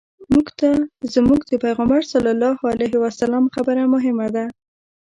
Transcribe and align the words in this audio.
موږ 0.33 0.47
ته 0.59 0.69
زموږ 1.13 1.39
د 1.47 1.53
پیغمبر 1.65 2.01
صلی 2.11 2.29
الله 2.35 2.57
علیه 2.71 2.93
وسلم 3.03 3.43
خبره 3.55 3.83
مهمه 3.93 4.27
ده. 4.35 4.45